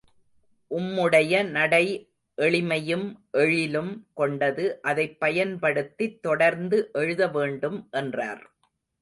[0.71, 2.09] உம்முடைய நடை
[2.37, 3.13] எளிமையும்
[3.33, 8.51] எழிலும் கொண்டது அதைப் பயன்படுத்தித் தொடர்ந்து எழுத வேண்டும் என்றார்.